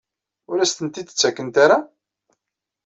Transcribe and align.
Ur 0.49 0.57
as-tent-id-ttakent 0.59 1.55
ara? 1.63 1.77